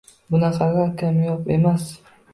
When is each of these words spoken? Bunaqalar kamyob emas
Bunaqalar 0.35 0.89
kamyob 1.03 1.47
emas 1.57 1.85